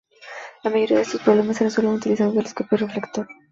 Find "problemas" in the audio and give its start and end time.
1.21-1.57